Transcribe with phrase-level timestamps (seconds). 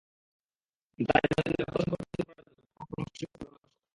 [0.99, 3.79] তাই নদীর নাব্যতা সংকট দূর করার জন্য ব্যাপক কর্মসূচি গ্রহণ আবশ্যক।